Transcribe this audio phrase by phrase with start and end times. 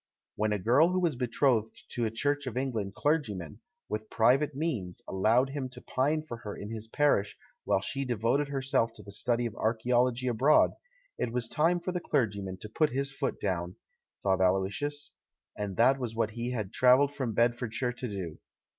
[0.35, 4.99] When a girl who was betrothed to a Church of England clergyman, with private means,
[5.07, 9.03] allowed hitn to pine for her in his parish while she devoted her self to
[9.03, 10.71] the study of archaeology abroad,
[11.19, 13.75] it was time for the clergyman to put his foot down.
[14.23, 15.13] 162 THE MAN WHO UNDERSTOOD WOMEN thought Aloysius.
[15.55, 18.37] And that was what he had travelled from Bedfordshire to do.